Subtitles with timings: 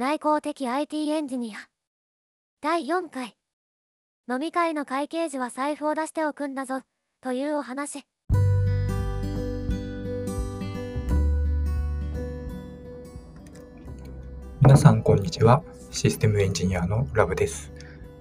[0.00, 1.58] 内向的 IT エンジニア。
[2.62, 3.36] 第4回。
[4.30, 6.80] 飲み会の会計時は財布を出しておくんだぞ。
[7.20, 8.06] というお話。
[14.62, 15.62] 皆さんこんにちは。
[15.90, 17.70] システムエンジニアのラブです。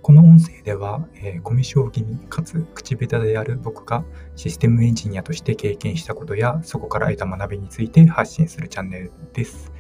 [0.02, 4.04] この音声では、えー、コミュ障気味かつ口下手である僕が
[4.36, 9.72] システムエンジニアとして経験したことやそこから得た学びについて発信するチャンネルです。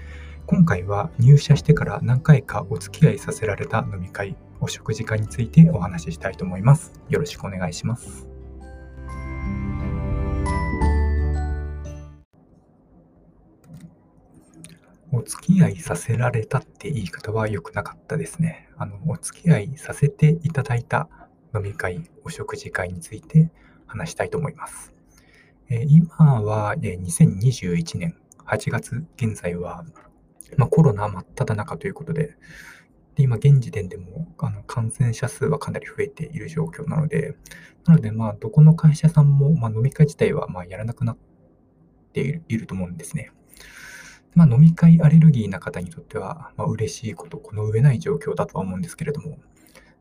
[0.51, 6.91] 今回は入社してから何回かお付き合いさせられた飲み会、お食事会についてお話ししたいと思います。
[7.07, 8.27] よろしくお願いします。
[15.11, 18.69] お付き合いさせられたって言い方は良くなかったですね。
[18.75, 21.09] あの、お付き合いさせていただいた
[21.53, 23.51] 飲み会、お食事会について
[23.85, 24.95] 話したいと思います。
[25.69, 28.15] え今は、え2021年
[28.47, 29.85] 8月現在は
[30.57, 32.35] まあ、コロナ真っ只中ということで、
[33.15, 37.35] で今現時点でもあの感染者数はかなり増えている状況なので、
[37.85, 41.17] なので、まあ、どこの会社さんも、まあ、飲み会自体はまあやらなくなっ
[42.13, 43.31] ているいると思うんですね。
[44.35, 49.39] まあ、飲み会アレルギーな方にとっては、まあ、嬉しいこと、この上ない状況だとは思うんですけれども、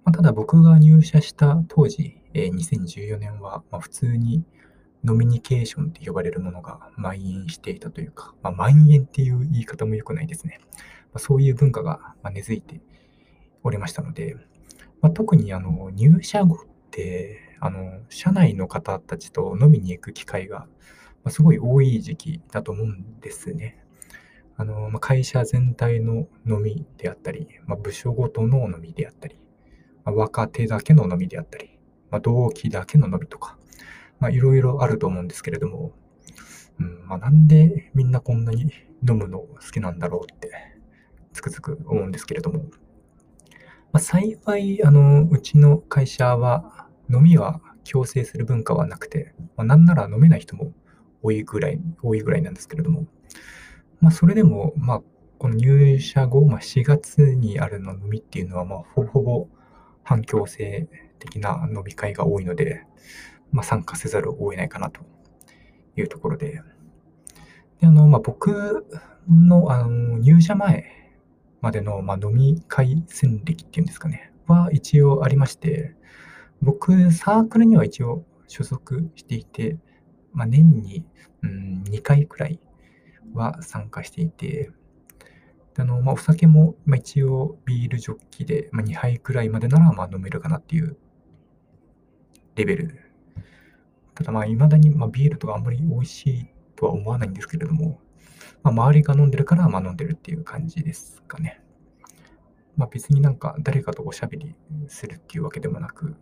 [0.05, 4.45] まあ、ただ僕が入社した当時、えー、2014年は、まあ、普通に
[5.05, 10.61] ノミニケーションって呼ばれるものが蔓延していたというか、まあ、蔓延っていう言い方も良くないですね。
[10.71, 12.81] まあ、そういう文化が根付いて
[13.63, 14.37] おりましたので、
[15.01, 16.59] まあ、特にあの入社後っ
[16.91, 20.67] て、あの社内の方たちと飲みに行く機会が
[21.29, 23.83] すごい多い時期だと思うんですね。
[24.57, 29.39] あのま会社全体の飲みであったり、ま部署ごとの飲みであったり、
[30.05, 31.79] ま若手だけの飲みであったり、
[32.11, 33.58] ま同期だけの飲みとか、
[34.21, 35.93] まあ、いろいろあると思うんですけれども、
[36.81, 38.73] うんまあ、なんでみんなこんなに
[39.09, 40.51] 飲むの好きなんだろうって、
[41.33, 42.65] つくづく思うんですけれども、
[43.93, 50.73] まあ、幸い、あの、うちの会社は、飲みは強制する文化はなくて、まあ、なんなら飲めない人も
[51.23, 53.07] 多いぐらい、多いぐらいなんですけれども、
[54.01, 55.03] まあ、それでも、まあ、
[55.39, 59.49] この入社後、まあ、4月にあるの飲みっていうのは、まあ、ほぼほぼ
[60.03, 60.89] 反強制
[61.19, 62.85] 的な飲み会が多いので、
[63.53, 65.01] まあ、参加せざるを得ないかなと
[65.97, 66.63] いうところで、
[67.81, 68.87] であのまあ、僕
[69.29, 70.85] のあの入社前
[71.61, 75.95] までの、まあ、飲み会戦歴っていうんですかね、は一応ありまして、
[76.63, 79.79] 僕、サークルには一応所属していて、
[80.33, 81.05] まあ、年に、
[81.43, 82.61] うん、2回くらい
[83.35, 84.71] は参加していて、
[85.77, 90.97] あのまあ、お酒も、まあ、一応ビールジョッキで、まあ、2杯くらいまでならまあ飲めるかなっていう
[92.57, 93.08] レベル
[94.19, 98.01] ただまあ、未だにまあビールとかあんまり美味しいとは思わないんですけれども、
[98.65, 101.61] まあ、周りが飲んでるからまあ飲んでるっていう感じですかね。
[102.77, 104.57] まあ、別になんか誰かとおしゃべり
[104.89, 106.17] するっていうわけでもなく、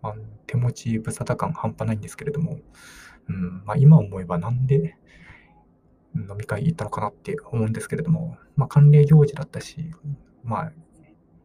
[0.00, 0.14] まあ、
[0.46, 2.60] 手持ち無沙汰感半端ないんですけれども、
[3.28, 4.96] うんまあ、今思えばなんで
[6.14, 9.90] 飲み会行ったのかなって思うんですけれども、まあ、慣例行事だったし、
[10.44, 10.72] まあ、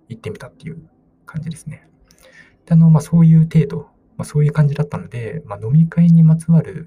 [0.07, 0.87] 行ってみたっていう
[1.25, 1.89] 感じですね。
[2.67, 3.88] であのまあ、そういう程度
[4.19, 6.85] まあ、そういう感じだったので、まあ、飲み会にまつわる、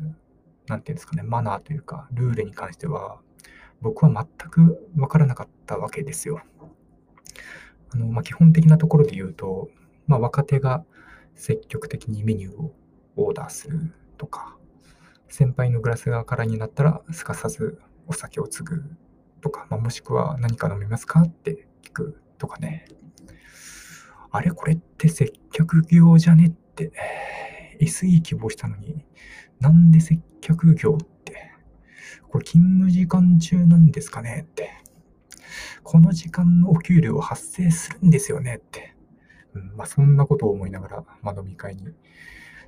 [0.69, 3.21] なんていうんですかね、マナーというか、ルールに関しては、
[3.81, 6.43] 僕は全く分からなかったわけですよ。
[7.95, 9.71] あのまあ、基本的なところで言うと、
[10.07, 10.85] まあ、若手が
[11.35, 12.75] 積極的にメニューを
[13.17, 14.59] オーダーするとか、
[15.29, 18.85] 先輩のグラスが空になったらすかさずお酒を継ぐ
[19.41, 22.85] とか、まあ、もしくは何か飲みますかって聞くとかね。
[24.31, 26.53] あれこれって接客業じゃね、
[27.81, 29.05] SE 希望したのに、
[29.61, 31.53] なんで接客業って、
[32.29, 34.71] これ勤務時間中なんですかねって、
[35.83, 38.95] この時間のお給料発生するんですよねって、
[39.55, 41.85] うんまあ、そんなことを思いながら、まあ、飲み会に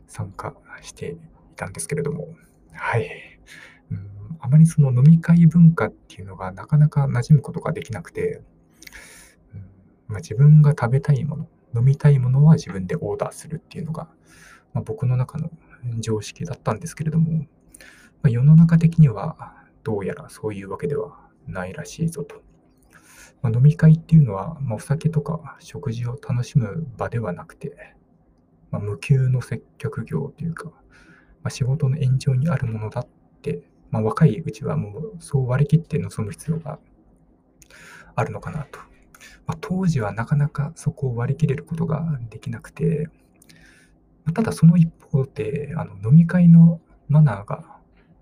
[0.07, 1.17] 参加してい
[1.57, 2.29] たんですけれども、
[2.73, 3.09] はい。
[3.91, 4.11] うん、
[4.41, 8.43] あまりその飲み会文化っていうのがなかなか馴染むことができなくて、
[10.07, 14.09] まあ、自分が食べたいもの、飲みたいものは自分でオーダーするっていうのが、
[14.73, 15.51] まあ、僕の中の
[16.01, 17.47] 常識だったんですけれども、ま
[18.25, 22.43] あ、世の中的にはどうやらそういうわけではないらしいぞと。
[23.43, 27.95] まあ、飲み会っていうのは、ま、お酒とか食事を楽しむ場ではなくて、
[28.71, 30.73] ま、無給の接客業というか、
[31.43, 33.09] ま、仕事の延長にあるものだっ
[33.43, 36.79] て、ま、若いうちはもうそう割り切って臨む必要が
[38.17, 38.94] あるのかなと。
[39.47, 43.09] まあ、当時はなかなかそこを割り切れることができなくて、
[44.25, 47.65] まあ、ただその一方で、あの飲み会のマナーが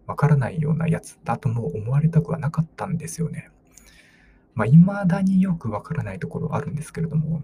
[0.06, 3.50] わからないようなやつだとも思われたくはなかったんですよね。
[4.54, 7.42] まあ、未だによくわからないところあるんですけれども、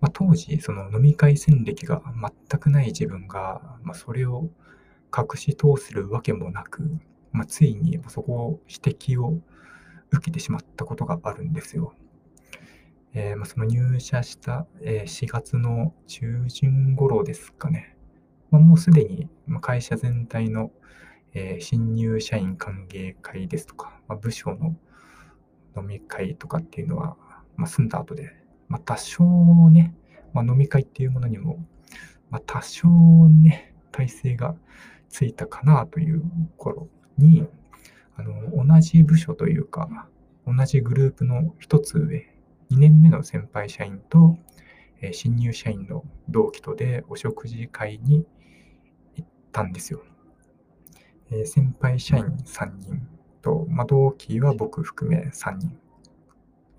[0.00, 4.48] まあ、当時、その飲み会戦歴が全くない自分が、まあ、それを
[5.16, 6.82] 隠し通するわけもなく、
[7.32, 9.40] まあ、ついにそこを指摘を
[10.10, 11.94] 受けてしまったことがあるんですよ。
[13.16, 17.96] えー、まあ、その入社した、え4月の中旬頃ですかね。
[18.50, 19.28] まあ、もうすでに
[19.60, 20.72] 会社全体の、
[21.32, 24.74] えー、新入社員歓迎会ですとか、まあ、部署の
[25.76, 27.16] 飲み会とかっていうのは、
[27.56, 28.32] まあ、済んだ後で、
[28.68, 29.22] ま、多少
[29.70, 29.94] ね、
[30.32, 31.64] ま、飲み会っていうものにも、
[32.30, 32.88] ま、多少
[33.28, 34.56] ね、体制が
[35.08, 36.22] ついたかなという
[36.56, 37.46] 頃に、
[38.16, 40.08] あの同じ部署というか、
[40.46, 42.33] 同じグループの一つ上、
[42.70, 44.36] 2年目の先輩社員と、
[45.00, 48.26] え、新入社員の同期とでお食事会に
[49.16, 50.02] 行ったんですよ。
[51.30, 53.08] え、先輩社員3人
[53.42, 55.78] と、まあ、同期は僕含め3人。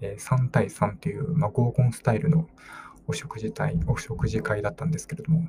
[0.01, 2.47] え、3対3という、まあ、合コンスタイルの
[3.07, 5.47] お食事会、お食事会だったんですけれども、ま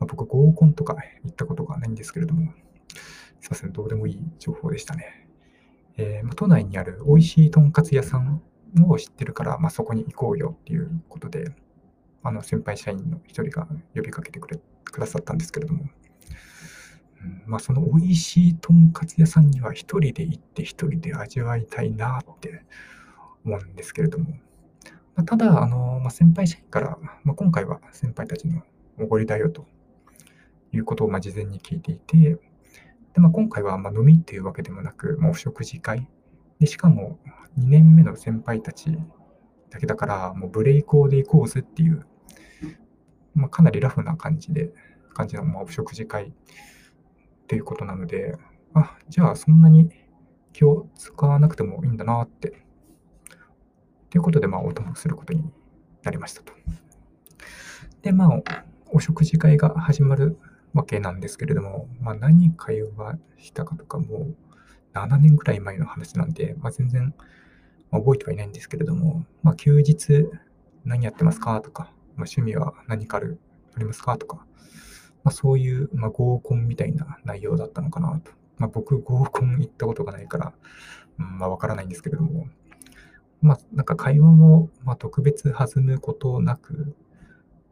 [0.00, 2.52] あ、僕合コンとか行ったことがないんですけれども、
[3.40, 5.28] すいません、どうでもいい情報でしたね。
[5.96, 8.42] えー、都内にある美味しいとんかつ屋さん
[8.88, 11.54] を知ってるから、まあ、そこに行こうよっていうことで、
[12.22, 15.84] あの先輩社員の一人が呼びかけてくれくださったんですけれども、
[17.22, 22.64] うんまあ、その美味しいとんかつ屋さんには一人で行って一人で味わいたいなって
[23.44, 24.30] 思うんですけれども、
[25.14, 28.62] まあ、ただ、あのまあ、先輩社員から、まあ、今回は先輩たちの
[28.98, 29.66] おごりだよと
[30.72, 32.16] いうことをまあ事前に聞いていて、
[33.12, 36.08] でまあ、今回はまあ飲みっていうわけでもなく、まあ、お食事会
[36.58, 37.18] で、しかも
[37.58, 38.96] 2年目の先輩たち
[39.70, 42.06] だけだから、もうブレイクオーで行こうぜっていう、
[43.34, 44.72] まあ、かなりラフな感じで、
[45.12, 46.32] 感じの、まあ、お食事会っ
[47.46, 48.36] ていうことなので、
[48.74, 49.90] あ、じゃあそんなに
[50.52, 52.64] 気を使わなくてもいいんだなって、
[54.10, 55.44] ということで、まあ、お供することに
[56.02, 56.52] なりましたと。
[58.02, 60.38] で、まあ、お食事会が始まる
[60.72, 64.28] わけなんですけれども、まあ、何会話したかとかも、
[64.94, 67.14] 7年ぐらい前の話なんで、まあ、全然
[67.90, 70.26] 覚えてはいないんですけれども、まあ、休日
[70.84, 71.60] 何やってますか？
[71.60, 71.92] とか、まあ、
[72.26, 73.38] 趣味は何かある
[73.74, 74.16] ありますか？
[74.16, 74.36] とか、
[75.24, 78.32] まあ、そういう、まあ、合コンみたいな内容だったのかなと。
[78.56, 80.52] まあ、僕、合コン行ったことがないから、
[81.18, 82.46] うんまあ、わからないんですけれども、
[83.42, 86.94] まあ、なんか会話も、まあ、特別弾むことなく、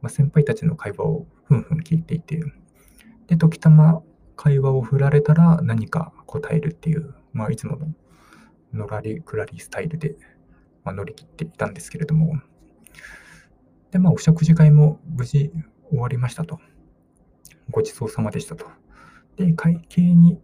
[0.00, 2.42] まあ、先輩たちの会話をふんふん聞いていて、
[3.28, 4.02] で、時たま
[4.37, 7.87] 会話を振られたら何か答えるっていう、まあ、いつもの
[8.73, 10.17] のらりくらりスタイルで、
[10.84, 12.40] まあ、乗り切っていたんですけれども、
[13.90, 15.52] で、まあ、お食事会も無事
[15.90, 16.58] 終わりましたと。
[17.70, 18.67] ごちそうさまでしたと。
[19.37, 20.38] で、会計に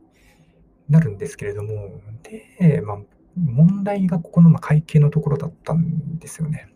[0.88, 2.99] なるんですけれども、で、まあ、
[3.37, 6.69] 問題がここの会計のところだったんですよね。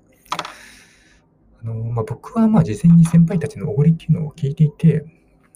[1.62, 5.04] あのまあ、僕はまあ事前に先輩たちのおごりっていうのを聞いていて、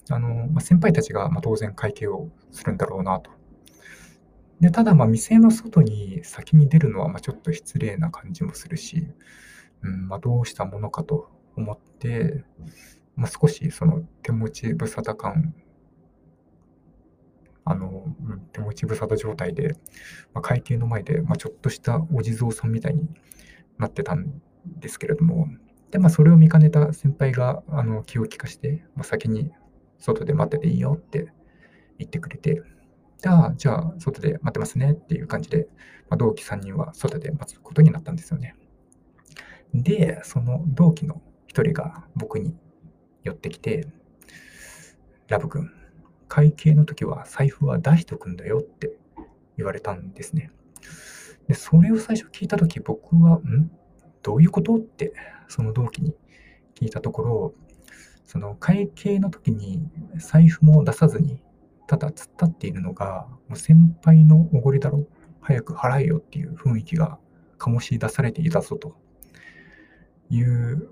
[0.09, 3.31] あのまあ、先輩たちがまあ当然会計をするんだろうなと。
[4.59, 9.07] でただ、まあ店の外に先に出るのはまあちょっと失礼な感じもするし、
[9.83, 12.43] うんまあ、どうしたものかと思って、
[13.15, 15.53] まあ、少しその手持ち無沙汰感、
[17.65, 19.75] あのうん手持ち無沙汰状態で、
[20.33, 23.07] まあ、会計の前で、まあちょっとしたお地蔵さんみたいに
[23.77, 25.47] なってたんですけれども、
[25.91, 29.51] でまあ、それを見かねた先輩があの気を利かして、まあ、先に
[29.99, 31.31] 外で待ってていいよって
[31.97, 32.61] 言ってくれて、
[33.17, 35.67] じゃあ、じゃあ、外で待ってますねっていう感じで、
[36.09, 38.55] まあ、同期3人は外で待つことになったんですよね。
[39.73, 42.55] で、その同期の一人が僕に
[43.23, 43.87] 寄ってきて、
[45.27, 45.71] ラブ君、
[46.27, 48.97] 会計の時は財布は出しとくんだよって
[49.57, 50.51] 言われたんですね。
[51.47, 53.71] で、それを最初聞いた時僕は、ん？
[54.21, 54.75] どういうこと？
[54.75, 55.13] って、
[55.47, 56.15] その同期に
[56.75, 57.53] 聞いたところ、
[58.27, 61.41] その会計の時に財布も出さずに、
[61.87, 65.07] ただ突っ立っているのが、もう先輩のおごりだろ、
[65.39, 67.17] 早く払えよっていう雰囲気が
[67.57, 68.97] 醸し出されていたぞと
[70.29, 70.89] いう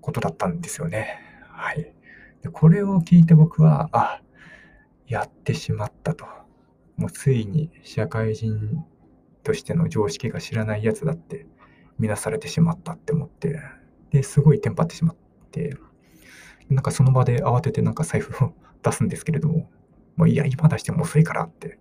[0.00, 1.20] ことだったんですよね。
[1.50, 1.94] はい。
[2.42, 4.22] でこれを聞いて僕は、あ、
[5.06, 6.24] やってしまったと。
[6.96, 8.82] もうついに社会人
[9.42, 11.46] としての常識が知らないやつだって
[11.98, 13.60] 見なされてしまったって思って、
[14.10, 15.16] で、すごいテンパってしまっ
[15.50, 15.76] て、
[16.68, 18.52] なんかその場で慌ててなんか財布を
[18.82, 19.70] 出すんですけれども、
[20.16, 21.78] もういや、今出しても遅いからって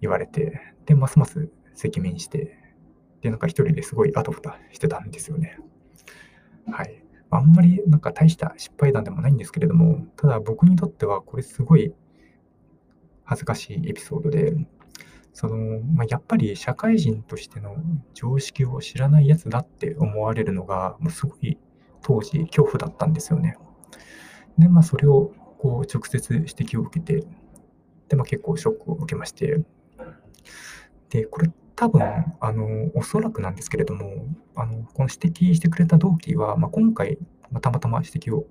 [0.00, 2.58] 言われて、で、ますます赤面して、
[3.20, 5.58] で、なんか一人ですごいあとふたしてたんですよね。
[6.70, 7.02] はい。
[7.30, 11.94] あんまりなんか大した失敗談でもないんですけれども、ただ僕にとってはこれすごい
[13.24, 14.54] 恥ずかしいエピソードで、
[15.32, 17.76] その、まあ、やっぱり社会人としての
[18.12, 21.56] 常識を知らないやつだって思われるのが、もうすごい
[22.02, 23.56] 当時恐怖だったんですよね。
[24.58, 27.26] で、まあ、それをこう直接指摘を受けて、
[28.08, 29.62] で、まあ、結構ショックを受けまして、
[31.10, 32.02] で、これ多分、
[32.40, 37.18] あの、おそらくなんですけれども、あの、この指摘してくれた同期は、まあ、今回、
[37.50, 38.46] ま、たまたま指摘を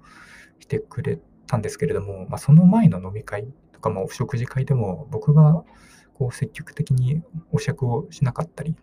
[0.60, 5.64] してくれたんですけれども、まあ、その前の飲み会とか、まあ、お食事会でも、僕が
[6.14, 8.76] こう積極的にお酌をしなかったり、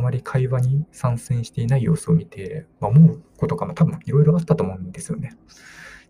[0.00, 5.36] あまり会話に参戦していない様子を見て、まあ、思うことが多分いろいろあったと思うんですよね。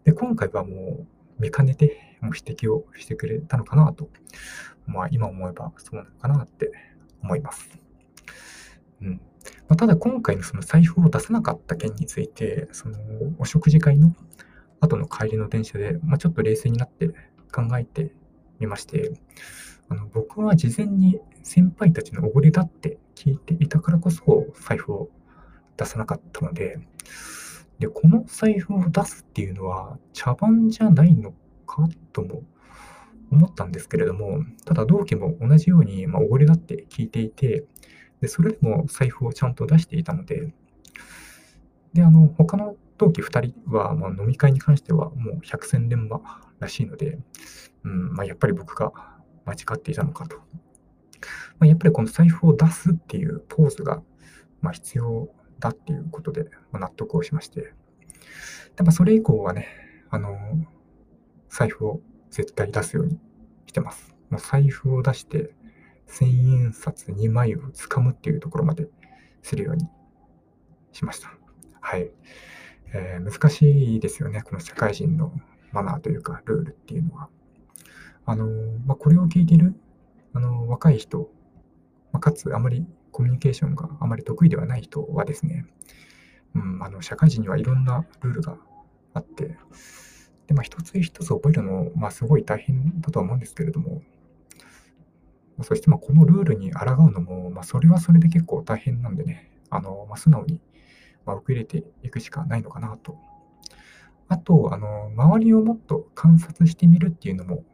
[0.04, 1.06] で、今回はも
[1.38, 4.08] う見かねてもう指摘をしてくれたのかなと、
[4.86, 6.72] まあ今思えばそうなのかなって
[7.22, 7.68] 思います。
[9.02, 9.20] うん
[9.68, 12.98] まあ、ただ今回のその財布を出さなかった件について、その
[13.38, 14.14] お食事会の
[14.80, 17.08] 後の帰りの電車で、まあ、ちょっと冷静になって
[17.52, 18.12] 考えて
[18.58, 19.12] みまして、
[19.88, 25.10] あの僕は事前に先輩たちのおごりだって聞いていたからこそ財布を
[25.76, 26.78] 出さなかったので、
[27.78, 31.34] で、この財布を出すっていうのは茶番じゃないの
[31.66, 32.42] かとも
[33.30, 37.64] 思ったんですけれども、ただ同期も同じように、まあ、おごりだって聞いていて、
[38.22, 40.54] で、それでも財布をちゃんと出していたので、
[41.92, 46.22] で、あの、他の同期2人は、まあ、飲み会に関してはもう百戦錬磨
[46.58, 47.18] らしいので、
[47.84, 48.92] うんまあ、やっぱり僕が
[49.44, 50.38] 間違っていたのかと。
[51.58, 54.02] まあ、やっぱりこの財布を出すっていうポーズが、
[54.60, 57.72] ま、必要だっていうことで、ま、納得をしまして、
[58.76, 59.68] でまあ、それ以降はね、
[60.10, 60.36] あの、
[61.48, 62.00] 財布を
[62.30, 63.18] 絶対出すように
[63.66, 64.14] してます。
[64.30, 65.54] もう財布を出して、
[66.06, 68.88] 千円札2枚を掴むっていうところまで
[69.42, 69.86] するように
[70.92, 71.32] しました。
[71.80, 72.10] はい。
[72.92, 75.32] えー、難しいですよね、この社会人の
[75.72, 77.28] マナーというか、ルールっていうのは。
[78.26, 78.46] あの、
[78.86, 79.74] まあ、これを聞いている、
[80.32, 81.30] あの、若い人、
[82.12, 85.66] ま、かつあまりコミュニケーションがあまり得意ではない人はですね、
[86.54, 88.56] うん、あの社会人にはいろんなルールが
[89.14, 89.56] あって、
[90.46, 94.02] で、まあ、一つ一つ覚えるの、まあ、すごい大変だとは思うんですけれども、
[95.62, 100.60] そして、まあ、このルールに抗うのも、まあ、それはそれで結構大変なんでね、あの、まあ、素直に、
[101.26, 103.18] ま受け入れていくしかないのかなと。
[104.28, 107.64] あと、あの、周りをもっと観察してみるっていうのも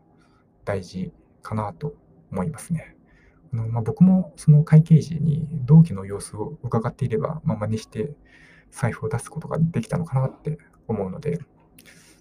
[0.64, 1.94] 大事かなと
[2.30, 2.96] 思いますね。
[3.52, 8.14] あのまあ、僕もその会計時に同期の様子を伺っていれば、まあ、真似して
[8.70, 11.40] 財布を出すことができたのかなって思うので、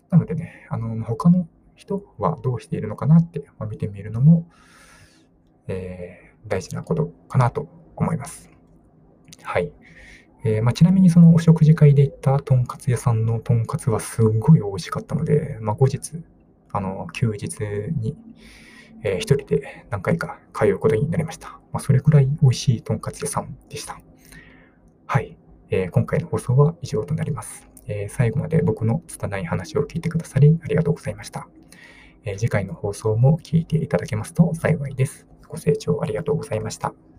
[0.10, 4.48] なのでね、あの他の人はどうしているのかなって、ま見てみるのも、
[5.68, 8.50] えー、大事なことかなと思います。
[9.44, 9.72] はい。
[10.44, 16.24] えー、まあ、ちなみにそのお食事会で行ったとんかつ屋さんのとんかつはすごい美味しかったので、まあ、後日、
[16.72, 17.60] あの、休日
[18.00, 18.16] に、
[19.06, 21.60] えー、一人で何回か通うことになりました。
[21.72, 24.00] まあ、それくらい美味しいとんかつ屋さんでした。
[25.06, 25.38] はい、
[25.70, 31.48] えー、今回の放送は以上となります、えー、最後まで僕の拙い話を聞いてくださりありがとうございました。
[32.28, 35.28] え次回の放送も聞いていただけますと幸いです。
[35.48, 37.15] ご清聴ありがとうございました。